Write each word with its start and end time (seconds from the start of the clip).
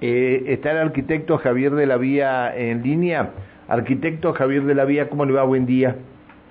Eh, 0.00 0.44
está 0.46 0.72
el 0.72 0.78
arquitecto 0.78 1.38
Javier 1.38 1.72
de 1.72 1.86
la 1.86 1.96
Vía 1.96 2.56
en 2.56 2.82
línea. 2.82 3.30
Arquitecto 3.68 4.32
Javier 4.32 4.64
de 4.64 4.74
la 4.74 4.84
Vía, 4.84 5.08
¿cómo 5.08 5.24
le 5.24 5.32
va? 5.32 5.44
Buen 5.44 5.66
día. 5.66 5.96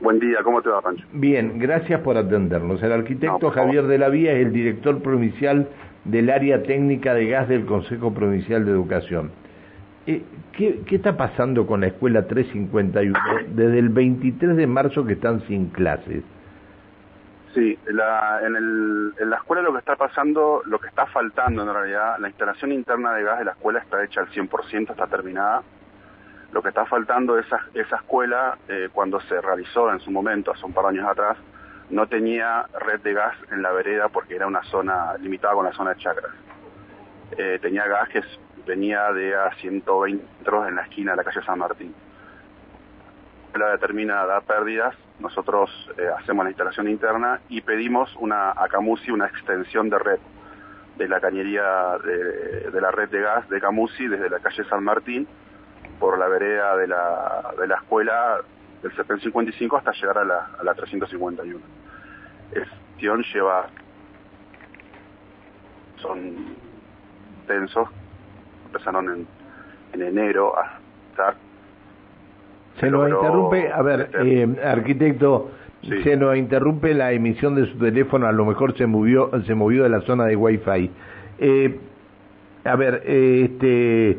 Buen 0.02 0.20
día, 0.20 0.38
¿cómo 0.44 0.62
te 0.62 0.70
va, 0.70 0.82
Pancho? 0.82 1.06
Bien, 1.12 1.60
gracias 1.60 2.00
por 2.02 2.16
atendernos. 2.16 2.82
El 2.82 2.94
arquitecto 2.94 3.48
No, 3.48 3.50
Javier 3.50 3.86
de 3.88 3.98
la 3.98 4.10
Vía 4.10 4.32
es 4.34 4.46
el 4.46 4.54
director 4.54 5.02
provincial 5.02 5.68
del 6.06 6.30
área 6.30 6.64
técnica 6.64 7.14
de 7.14 7.28
gas 7.28 7.50
del 7.50 7.66
Consejo 7.66 8.14
Provincial 8.14 8.66
de 8.66 8.72
Educación. 8.72 9.32
Eh, 10.08 10.22
¿qué, 10.54 10.82
¿Qué 10.86 10.96
está 10.96 11.18
pasando 11.18 11.68
con 11.68 11.82
la 11.82 11.88
escuela 11.88 12.28
351 12.28 13.20
desde 13.54 13.80
el 13.80 13.90
23 13.90 14.56
de 14.56 14.68
marzo 14.68 15.06
que 15.06 15.14
están 15.14 15.42
sin 15.48 15.68
clases? 15.68 16.24
Sí, 17.54 17.78
la- 17.88 18.42
en, 18.46 18.56
el- 18.56 19.14
en 19.20 19.30
la 19.30 19.38
escuela 19.38 19.62
lo 19.64 19.72
que 19.74 19.80
está 19.80 19.96
pasando, 19.96 20.62
lo 20.66 20.80
que 20.80 20.88
está 20.88 21.08
faltando 21.08 21.64
en 21.64 21.74
realidad, 21.74 22.18
la 22.20 22.28
instalación 22.28 22.72
interna 22.72 23.14
de 23.14 23.24
gas 23.24 23.40
de 23.40 23.46
la 23.46 23.52
escuela 23.52 23.80
está 23.80 24.04
hecha 24.04 24.22
al 24.22 24.30
100%, 24.30 24.92
está 24.92 25.08
terminada. 25.08 25.64
Lo 26.52 26.62
que 26.62 26.70
está 26.70 26.86
faltando 26.86 27.38
es 27.38 27.46
esa, 27.48 27.60
esa 27.74 27.96
escuela, 27.98 28.58
eh, 28.68 28.90
cuando 28.92 29.20
se 29.22 29.40
realizó 29.42 29.92
en 29.92 30.00
su 30.00 30.12
momento, 30.12 30.52
hace 30.52 30.66
un 30.66 30.74
par 30.74 30.86
de 30.86 30.90
años 31.00 31.08
atrás, 31.08 31.38
no 31.90 32.08
tenía 32.08 32.68
red 32.80 33.00
de 33.02 33.14
gas 33.14 33.36
en 33.52 33.64
la 33.64 33.72
vereda 33.72 34.10
porque 34.10 34.36
era 34.36 34.46
una 34.46 34.64
zona 34.64 35.16
limitada 35.18 35.56
con 35.56 35.66
la 35.66 35.74
zona 35.74 35.92
de 35.96 35.98
chacras. 35.98 36.32
Eh, 37.38 37.58
tenía 37.62 37.88
gas 37.88 38.10
que 38.10 38.22
venía 38.68 39.12
de 39.12 39.36
a 39.36 39.52
120 39.56 40.24
metros 40.40 40.68
en 40.68 40.76
la 40.76 40.84
esquina 40.84 41.12
de 41.12 41.18
la 41.18 41.24
calle 41.24 41.42
San 41.46 41.58
Martín. 41.60 41.96
la 43.56 43.72
determina 43.72 44.26
da 44.26 44.42
pérdidas, 44.42 44.96
nosotros 45.20 45.70
eh, 45.98 46.08
hacemos 46.18 46.46
la 46.46 46.52
instalación 46.52 46.88
interna 46.88 47.42
y 47.50 47.62
pedimos 47.62 48.16
una, 48.20 48.52
a 48.52 48.68
Camusi 48.70 49.12
una 49.12 49.28
extensión 49.28 49.90
de 49.90 50.00
red 50.00 50.20
de 50.98 51.08
la 51.08 51.22
cañería 51.22 51.98
de, 52.04 52.82
la 52.82 52.92
red 52.92 53.10
de 53.10 53.22
gas 53.22 53.48
de 53.50 53.62
Camusi 53.62 54.08
desde 54.08 54.30
la 54.30 54.40
calle 54.40 54.64
San 54.66 54.84
Martín 54.84 55.28
por 56.00 56.18
la 56.18 56.28
vereda 56.28 56.76
de 56.78 56.88
la, 56.88 57.54
de 57.58 57.68
la 57.68 57.76
escuela 57.76 58.38
del 58.82 58.92
CPN 58.94 59.20
55 59.22 59.78
hasta 59.78 59.92
llegar 59.92 60.18
a 60.20 60.24
la, 60.24 60.50
a 60.60 60.64
la 60.64 60.74
351. 60.74 61.60
Esta 62.52 62.76
gestión 63.00 63.24
lleva, 63.34 63.68
son 65.98 66.56
tensos, 67.48 67.90
empezaron 68.66 69.10
en, 69.10 69.28
en 69.94 70.02
enero 70.02 70.54
hasta 70.58 71.36
Se 72.80 72.90
nos 72.90 73.10
interrumpe, 73.10 73.72
a 73.72 73.82
ver, 73.82 74.10
eh, 74.24 74.48
arquitecto, 74.64 75.52
Sí. 75.82 76.04
se 76.04 76.18
nos 76.18 76.36
interrumpe 76.36 76.94
la 76.94 77.14
emisión 77.14 77.56
de 77.56 77.66
su 77.66 77.78
teléfono, 77.78 78.28
a 78.28 78.32
lo 78.34 78.46
mejor 78.46 78.78
se 78.78 78.86
movió, 78.86 79.32
se 79.46 79.56
movió 79.56 79.84
de 79.84 79.90
la 79.90 80.02
zona 80.02 80.26
de 80.26 80.36
Wi-Fi. 80.36 80.90
Eh, 81.40 81.80
a 82.66 82.76
ver, 82.76 83.02
eh, 83.06 83.48
este, 83.50 84.10
eh, 84.10 84.18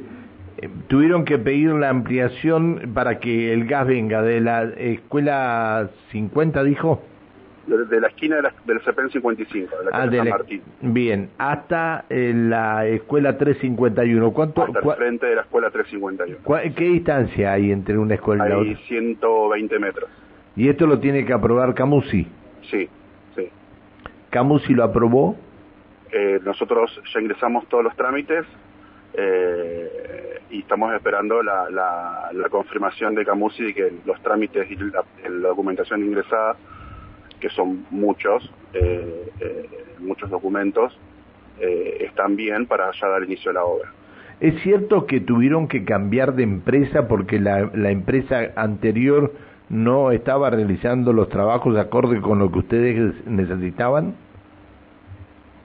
tuvieron 0.88 1.24
que 1.26 1.38
pedir 1.38 1.70
la 1.72 1.90
ampliación 1.90 2.92
para 2.94 3.18
que 3.20 3.52
el 3.52 3.66
gas 3.66 3.86
venga 3.86 4.22
de 4.22 4.40
la 4.40 4.64
escuela 4.78 5.90
50, 6.12 6.64
dijo. 6.64 7.02
De, 7.76 8.00
la 8.00 8.08
esquina 8.08 8.36
de 8.36 8.42
la- 8.42 8.54
del 8.64 8.80
CPN 8.80 9.10
55, 9.10 9.76
de 9.78 9.84
la 9.84 9.90
Ah, 9.92 10.06
de 10.06 10.16
San 10.18 10.28
Martín, 10.28 10.62
bien, 10.80 11.30
hasta 11.38 12.04
eh, 12.10 12.32
la 12.34 12.86
escuela 12.86 13.36
351. 13.38 14.32
¿Cuánto, 14.32 14.62
hasta 14.64 14.78
el 14.78 14.94
frente 14.96 15.26
de 15.26 15.34
la 15.36 15.42
escuela 15.42 15.70
351. 15.70 16.38
cua- 16.44 16.74
¿Qué 16.74 16.84
distancia 16.84 17.52
hay 17.52 17.70
entre 17.72 17.96
una 17.98 18.14
escuela 18.14 18.46
y 18.46 18.48
la 18.50 18.54
Hay 18.56 18.70
otra? 18.72 18.86
120 18.86 19.78
metros. 19.78 20.10
Y 20.56 20.68
esto 20.68 20.86
lo 20.86 20.98
tiene 20.98 21.24
que 21.24 21.32
aprobar 21.32 21.74
Camusi. 21.74 22.26
Sí, 22.70 22.88
sí. 23.36 23.48
Camusi 24.30 24.74
lo 24.74 24.84
aprobó. 24.84 25.36
Eh, 26.12 26.40
nosotros 26.44 27.00
ya 27.14 27.20
ingresamos 27.20 27.68
todos 27.68 27.84
los 27.84 27.94
trámites 27.96 28.44
eh, 29.14 30.40
y 30.50 30.60
estamos 30.60 30.92
esperando 30.94 31.42
la, 31.42 31.68
la- 31.70 32.30
la 32.32 32.48
confirmación 32.48 33.14
de 33.14 33.24
Camusi 33.24 33.64
de 33.64 33.74
que 33.74 33.92
los 34.04 34.20
trámites 34.22 34.70
y 34.70 34.76
la, 34.76 35.04
la 35.28 35.48
documentación 35.48 36.02
ingresada, 36.04 36.56
que 37.40 37.48
son 37.50 37.86
muchos, 37.90 38.52
eh, 38.74 39.30
eh, 39.40 39.68
muchos 39.98 40.30
documentos, 40.30 40.96
eh, 41.60 41.98
están 42.00 42.36
bien 42.36 42.66
para 42.66 42.90
ya 42.92 43.08
dar 43.08 43.22
inicio 43.24 43.50
a 43.50 43.54
la 43.54 43.64
obra. 43.64 43.92
¿Es 44.40 44.62
cierto 44.62 45.06
que 45.06 45.20
tuvieron 45.20 45.68
que 45.68 45.84
cambiar 45.84 46.34
de 46.34 46.44
empresa 46.44 47.08
porque 47.08 47.38
la, 47.38 47.70
la 47.74 47.90
empresa 47.90 48.52
anterior 48.56 49.34
no 49.68 50.10
estaba 50.10 50.50
realizando 50.50 51.12
los 51.12 51.28
trabajos 51.28 51.74
de 51.74 51.80
acorde 51.80 52.20
con 52.20 52.38
lo 52.38 52.50
que 52.50 52.60
ustedes 52.60 53.26
necesitaban? 53.26 54.14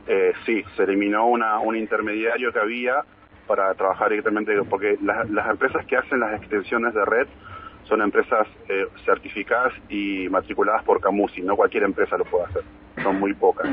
Eh, 0.08 0.34
sí, 0.46 0.64
se 0.76 0.84
eliminó 0.84 1.28
una, 1.28 1.60
un 1.60 1.76
intermediario 1.76 2.52
que 2.52 2.60
había 2.60 3.04
para 3.48 3.74
trabajar 3.76 4.10
directamente, 4.10 4.54
porque 4.70 4.98
las, 5.02 5.30
las 5.30 5.50
empresas 5.50 5.86
que 5.86 5.98
hacen 5.98 6.20
las 6.20 6.40
extensiones 6.40 6.94
de 6.94 7.06
red 7.06 7.28
son 7.86 8.02
empresas 8.02 8.48
eh, 8.70 8.86
certificadas 9.06 9.74
y 9.90 10.28
matriculadas 10.30 10.84
por 10.84 11.00
Camusi, 11.00 11.42
no 11.42 11.56
cualquier 11.56 11.84
empresa 11.84 12.18
lo 12.18 12.26
puede 12.26 12.46
hacer, 12.46 12.64
son 13.04 13.20
muy 13.20 13.34
pocas. 13.34 13.70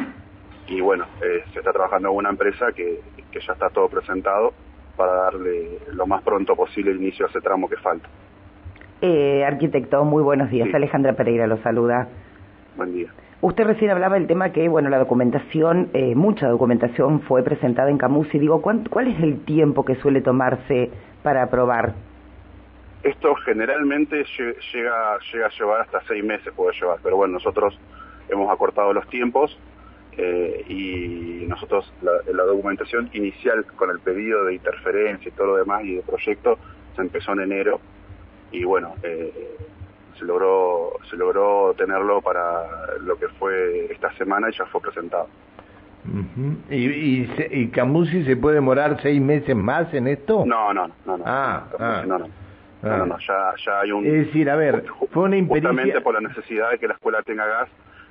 Y 0.69 0.81
bueno, 0.81 1.05
eh, 1.23 1.43
se 1.53 1.59
está 1.59 1.73
trabajando 1.73 2.11
en 2.11 2.17
una 2.17 2.31
empresa 2.31 2.73
que, 2.73 3.01
que 3.31 3.41
ya 3.41 3.53
está 3.53 3.69
todo 3.71 3.89
presentado 3.89 4.53
para 4.97 5.13
darle 5.15 5.79
lo 5.93 6.07
más 6.07 6.23
pronto 6.23 6.55
posible 6.55 6.93
el 6.93 6.99
inicio 6.99 7.27
a 7.27 7.29
ese 7.31 7.41
tramo 7.41 7.69
que 7.69 7.77
falta. 7.77 8.09
Eh, 9.01 9.45
arquitecto, 9.45 10.05
muy 10.05 10.23
buenos 10.23 10.51
días. 10.51 10.69
Sí. 10.69 10.77
Alejandra 10.77 11.15
Pereira 11.15 11.47
lo 11.47 11.57
saluda. 11.59 12.09
Buen 12.77 12.93
día. 12.93 13.09
Usted 13.41 13.65
recién 13.65 13.91
hablaba 13.91 14.15
del 14.15 14.29
tema 14.29 14.53
que, 14.53 14.69
bueno, 14.69 14.89
la 14.89 14.99
documentación, 14.99 15.89
eh, 15.95 16.15
mucha 16.15 16.47
documentación 16.49 17.23
fue 17.23 17.43
presentada 17.43 17.91
en 17.91 17.99
Camusi. 17.99 18.39
Digo, 18.39 18.63
¿cuán- 18.63 18.85
¿cuál 18.89 19.09
es 19.09 19.21
el 19.21 19.45
tiempo 19.45 19.85
que 19.85 19.97
suele 19.97 20.21
tomarse 20.21 20.91
para 21.25 21.43
aprobar? 21.43 21.95
Esto 23.03 23.35
generalmente 23.45 24.25
lle- 24.25 24.57
llega, 24.73 25.19
llega 25.33 25.47
a 25.47 25.51
llevar 25.51 25.81
hasta 25.81 26.01
seis 26.07 26.23
meses, 26.25 26.53
puede 26.55 26.73
llevar, 26.81 26.99
pero 27.03 27.17
bueno, 27.17 27.35
nosotros 27.35 27.77
hemos 28.29 28.51
acortado 28.51 28.93
los 28.93 29.09
tiempos 29.09 29.59
eh, 30.17 30.65
y 30.69 31.47
nosotros 31.49 31.93
la, 32.03 32.13
la 32.33 32.45
documentación 32.45 33.11
inicial 33.13 33.65
con 33.77 33.91
el 33.91 33.99
pedido 34.01 34.45
de 34.45 34.55
interferencia 34.55 35.29
y 35.29 35.33
todo 35.33 35.49
lo 35.49 35.57
demás 35.57 35.83
y 35.85 35.97
de 35.97 36.03
proyecto 36.03 36.59
se 36.95 37.03
empezó 37.03 37.33
en 37.33 37.41
enero 37.41 37.81
y 38.53 38.63
bueno, 38.65 38.95
eh, 39.03 39.57
se 40.19 40.25
logró 40.25 40.93
se 41.11 41.17
logró 41.17 41.75
tenerlo 41.77 42.21
para 42.21 42.63
lo 43.01 43.17
que 43.19 43.27
fue 43.39 43.87
esta 43.91 44.13
semana 44.13 44.49
y 44.51 44.53
ya 44.57 44.67
fue 44.67 44.81
presentado. 44.81 45.27
Ujú. 46.05 46.57
¿Y, 46.71 46.85
y, 47.23 47.27
se- 47.37 47.49
y 47.51 47.69
Camusi 47.69 48.25
se 48.25 48.37
puede 48.37 48.57
demorar 48.57 49.01
seis 49.03 49.21
meses 49.21 49.57
más 49.57 49.93
en 49.95 50.07
esto? 50.09 50.45
No, 50.47 50.73
no, 50.75 50.89
no, 51.07 51.17
no. 51.17 51.25
Ah, 51.27 51.65
no, 51.73 51.77
ah. 51.85 52.03
no, 52.07 52.19
no. 52.19 52.29
No, 52.83 52.91
Ah. 52.91 52.97
no, 52.99 53.07
no, 53.07 53.19
ya, 53.19 53.55
ya 53.65 53.81
hay 53.81 53.93
un... 53.93 54.05
Es 54.07 54.27
decir, 54.27 54.51
a 54.51 54.57
ver, 54.57 54.85
fue 55.13 55.25
una 55.25 55.37
Justamente 55.39 55.69
impericia... 55.69 56.01
por 56.03 56.15
la 56.15 56.29
necesidad 56.29 56.71
de 56.71 56.79
que 56.79 56.89
la 56.89 56.95
escuela 56.95 57.23
tenga 57.23 57.47
gas, 57.47 57.69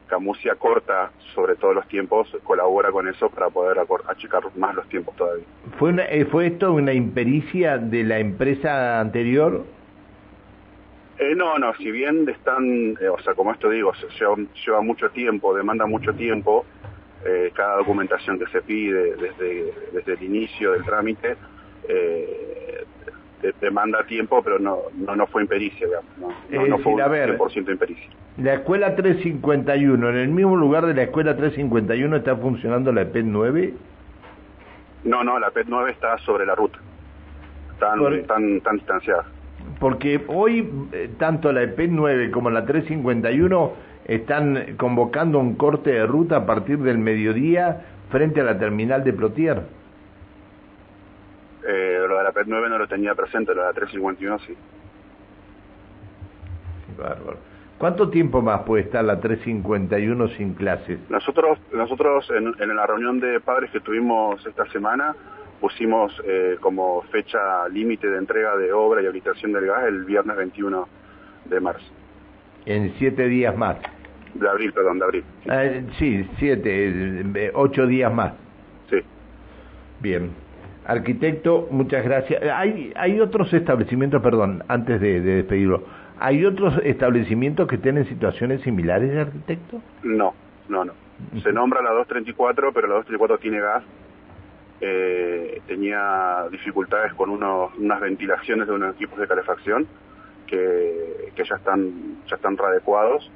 Camusia 0.07 0.55
corta 0.55 1.11
sobre 1.35 1.55
todo 1.55 1.73
los 1.73 1.87
tiempos, 1.87 2.27
colabora 2.43 2.91
con 2.91 3.07
eso 3.07 3.29
para 3.29 3.49
poder 3.49 3.77
achicar 4.09 4.41
más 4.57 4.75
los 4.75 4.87
tiempos 4.89 5.15
todavía. 5.15 5.45
¿Fue, 5.79 5.89
una- 5.89 6.03
eh, 6.05 6.25
¿Fue 6.25 6.47
esto 6.47 6.73
una 6.73 6.91
impericia 6.93 7.77
de 7.77 8.03
la 8.03 8.19
empresa 8.19 8.99
anterior? 8.99 9.63
Eh, 11.17 11.33
no, 11.35 11.57
no, 11.59 11.73
si 11.75 11.91
bien 11.91 12.27
están, 12.27 12.97
eh, 12.99 13.07
o 13.07 13.19
sea, 13.19 13.35
como 13.35 13.51
esto 13.53 13.69
digo, 13.69 13.93
se 13.95 14.07
lleva, 14.19 14.35
lleva 14.65 14.81
mucho 14.81 15.09
tiempo, 15.11 15.55
demanda 15.55 15.85
mucho 15.85 16.13
tiempo, 16.13 16.65
eh, 17.25 17.51
cada 17.53 17.77
documentación 17.77 18.37
que 18.39 18.47
se 18.47 18.61
pide 18.63 19.15
desde, 19.15 19.71
desde 19.93 20.13
el 20.13 20.23
inicio 20.23 20.71
del 20.73 20.83
trámite, 20.83 21.37
eh, 23.43 23.47
de- 23.47 23.53
demanda 23.59 24.03
tiempo, 24.05 24.41
pero 24.43 24.59
no, 24.59 24.77
no, 24.95 25.15
no 25.15 25.27
fue 25.27 25.41
impericia, 25.43 25.87
digamos, 25.87 26.09
no, 26.19 26.27
no, 26.61 26.67
no 26.67 26.77
fue 26.79 26.93
un 26.93 27.11
ver, 27.11 27.37
100% 27.37 27.71
impericia. 27.71 28.09
La 28.37 28.53
escuela 28.55 28.95
351, 28.95 30.09
en 30.09 30.15
el 30.17 30.29
mismo 30.29 30.55
lugar 30.55 30.85
de 30.85 30.93
la 30.93 31.03
escuela 31.03 31.35
351 31.35 32.15
está 32.15 32.35
funcionando 32.35 32.91
la 32.91 33.01
EPET 33.01 33.25
9. 33.25 33.73
No, 35.03 35.23
no, 35.23 35.39
la 35.39 35.49
PET 35.51 35.65
9 35.67 35.91
está 35.91 36.17
sobre 36.19 36.45
la 36.45 36.55
ruta, 36.55 36.79
tan, 37.79 37.99
Por- 37.99 38.21
tan, 38.23 38.61
tan 38.61 38.75
distanciada. 38.77 39.25
Porque 39.79 40.21
hoy 40.27 40.69
eh, 40.91 41.09
tanto 41.17 41.51
la 41.51 41.63
EPET 41.63 41.89
9 41.91 42.31
como 42.31 42.49
la 42.51 42.65
351 42.65 43.71
están 44.05 44.75
convocando 44.77 45.39
un 45.39 45.55
corte 45.55 45.91
de 45.91 46.05
ruta 46.05 46.37
a 46.37 46.45
partir 46.45 46.79
del 46.79 46.97
mediodía 46.99 47.81
frente 48.09 48.41
a 48.41 48.43
la 48.43 48.57
terminal 48.59 49.03
de 49.03 49.13
Plotier. 49.13 49.61
La 52.31 52.35
PET 52.35 52.47
9 52.47 52.69
no 52.69 52.77
lo 52.77 52.87
tenía 52.87 53.13
presente, 53.13 53.53
la 53.53 53.73
351 53.73 54.39
sí. 54.47 54.55
Bárbaro. 56.97 57.37
¿Cuánto 57.77 58.09
tiempo 58.09 58.41
más 58.41 58.61
puede 58.61 58.83
estar 58.83 59.03
la 59.03 59.19
351 59.19 60.29
sin 60.29 60.53
clases? 60.53 60.97
Nosotros, 61.09 61.59
nosotros 61.73 62.31
en, 62.31 62.53
en 62.57 62.73
la 62.73 62.87
reunión 62.87 63.19
de 63.19 63.41
padres 63.41 63.69
que 63.71 63.81
tuvimos 63.81 64.45
esta 64.45 64.65
semana 64.67 65.13
pusimos 65.59 66.13
eh, 66.25 66.55
como 66.61 67.01
fecha 67.11 67.67
límite 67.67 68.07
de 68.09 68.17
entrega 68.19 68.55
de 68.55 68.71
obra 68.71 69.01
y 69.01 69.07
habilitación 69.07 69.51
del 69.51 69.65
gas 69.65 69.83
el 69.89 70.05
viernes 70.05 70.37
21 70.37 70.87
de 71.45 71.59
marzo, 71.59 71.85
En 72.65 72.93
siete 72.97 73.27
días 73.27 73.57
más. 73.57 73.75
de 74.35 74.47
abril, 74.49 74.71
perdón, 74.71 74.99
de 74.99 75.03
abril. 75.05 75.23
Eh, 75.51 75.85
sí, 75.99 76.29
siete, 76.39 76.93
eh, 77.35 77.51
ocho 77.53 77.85
días 77.87 78.13
más. 78.13 78.33
Sí. 78.89 78.99
Bien. 79.99 80.31
Arquitecto, 80.85 81.67
muchas 81.69 82.03
gracias. 82.03 82.41
Hay, 82.43 82.91
hay 82.95 83.19
otros 83.19 83.53
establecimientos, 83.53 84.21
perdón, 84.21 84.63
antes 84.67 84.99
de, 84.99 85.21
despedirlo, 85.21 85.83
¿hay 86.19 86.43
otros 86.45 86.79
establecimientos 86.83 87.67
que 87.67 87.77
tienen 87.77 88.05
situaciones 88.07 88.61
similares, 88.61 89.15
arquitecto? 89.15 89.81
No, 90.03 90.33
no, 90.69 90.85
no. 90.85 90.93
Se 91.43 91.53
nombra 91.53 91.83
la 91.83 91.91
234, 91.91 92.73
pero 92.73 92.87
la 92.87 92.95
234 92.95 93.37
tiene 93.37 93.59
gas. 93.59 93.83
Eh, 94.83 95.61
tenía 95.67 96.47
dificultades 96.49 97.13
con 97.13 97.29
unos, 97.29 97.71
unas 97.77 98.01
ventilaciones 98.01 98.67
de 98.67 98.73
unos 98.73 98.95
equipos 98.95 99.19
de 99.19 99.27
calefacción 99.27 99.87
que, 100.47 101.31
que 101.35 101.43
ya 101.43 101.55
están 101.55 102.17
ya 102.27 102.35
están 102.35 102.57
readecuados 102.57 103.29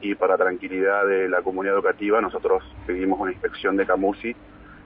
y 0.00 0.16
para 0.16 0.36
tranquilidad 0.36 1.06
de 1.06 1.28
la 1.28 1.40
comunidad 1.42 1.76
educativa 1.76 2.20
nosotros 2.20 2.64
pedimos 2.84 3.20
una 3.20 3.30
inspección 3.30 3.76
de 3.76 3.86
Camusi 3.86 4.34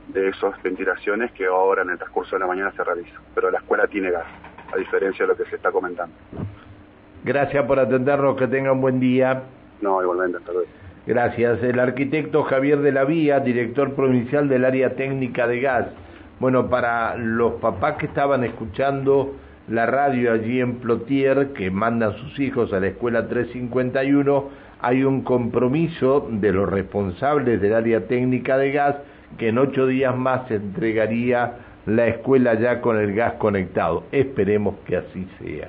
de 0.08 0.28
esas 0.28 0.60
ventilaciones 0.62 1.32
que 1.32 1.46
ahora 1.46 1.82
en 1.82 1.90
el 1.90 1.98
transcurso 1.98 2.36
de 2.36 2.40
la 2.40 2.46
mañana 2.46 2.72
se 2.76 2.84
realiza. 2.84 3.20
Pero 3.34 3.50
la 3.50 3.58
escuela 3.58 3.86
tiene 3.86 4.10
gas, 4.10 4.26
a 4.72 4.76
diferencia 4.76 5.24
de 5.24 5.32
lo 5.32 5.36
que 5.36 5.48
se 5.50 5.56
está 5.56 5.70
comentando. 5.70 6.14
Gracias 7.24 7.64
por 7.64 7.78
atendernos, 7.78 8.36
que 8.36 8.46
tenga 8.46 8.72
un 8.72 8.80
buen 8.80 9.00
día. 9.00 9.42
No, 9.80 10.00
igualmente, 10.00 10.38
hasta 10.38 10.52
luego. 10.52 10.68
Gracias. 11.06 11.62
El 11.62 11.78
arquitecto 11.78 12.44
Javier 12.44 12.80
de 12.80 12.92
la 12.92 13.04
Vía, 13.04 13.40
director 13.40 13.94
provincial 13.94 14.48
del 14.48 14.64
área 14.64 14.94
técnica 14.94 15.46
de 15.46 15.60
gas. 15.60 15.86
Bueno, 16.38 16.68
para 16.68 17.16
los 17.16 17.54
papás 17.54 17.96
que 17.96 18.06
estaban 18.06 18.44
escuchando 18.44 19.34
la 19.68 19.86
radio 19.86 20.32
allí 20.32 20.60
en 20.60 20.76
Plotier, 20.76 21.52
que 21.52 21.70
mandan 21.70 22.14
sus 22.16 22.38
hijos 22.38 22.72
a 22.72 22.80
la 22.80 22.88
escuela 22.88 23.26
351, 23.28 24.48
hay 24.80 25.02
un 25.04 25.22
compromiso 25.22 26.28
de 26.30 26.52
los 26.52 26.68
responsables 26.68 27.60
del 27.60 27.74
área 27.74 28.06
técnica 28.06 28.58
de 28.58 28.72
gas 28.72 28.96
que 29.38 29.48
en 29.48 29.58
ocho 29.58 29.86
días 29.86 30.16
más 30.16 30.46
se 30.48 30.56
entregaría 30.56 31.54
la 31.86 32.06
escuela 32.08 32.54
ya 32.54 32.80
con 32.80 32.98
el 32.98 33.14
gas 33.14 33.34
conectado. 33.34 34.04
Esperemos 34.12 34.76
que 34.86 34.96
así 34.96 35.26
sea. 35.38 35.68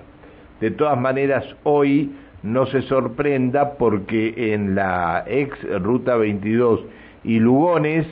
De 0.60 0.72
todas 0.72 1.00
maneras, 1.00 1.46
hoy 1.64 2.12
no 2.44 2.66
se 2.68 2.82
sorprenda 2.84 3.74
porque 3.74 4.54
en 4.54 4.76
la 4.76 5.24
ex 5.28 5.56
Ruta 5.82 6.16
22 6.18 6.82
y 7.24 7.40
Lugones, 7.40 8.08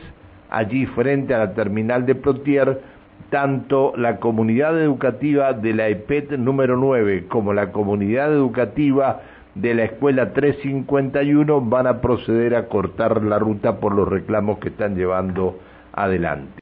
allí 0.49 0.85
frente 0.87 1.33
a 1.33 1.39
la 1.39 1.53
terminal 1.53 2.05
de 2.05 2.15
Plotier, 2.15 2.81
tanto 3.29 3.93
la 3.97 4.17
comunidad 4.17 4.79
educativa 4.79 5.53
de 5.53 5.73
la 5.73 5.87
EPET 5.87 6.31
número 6.37 6.77
9 6.77 7.25
como 7.27 7.53
la 7.53 7.71
comunidad 7.71 8.31
educativa 8.31 9.21
de 9.55 9.73
la 9.73 9.85
escuela 9.85 10.33
351 10.33 11.61
van 11.61 11.87
a 11.87 12.01
proceder 12.01 12.55
a 12.55 12.67
cortar 12.67 13.23
la 13.23 13.39
ruta 13.39 13.79
por 13.79 13.95
los 13.95 14.07
reclamos 14.07 14.59
que 14.59 14.69
están 14.69 14.95
llevando 14.95 15.57
adelante. 15.93 16.51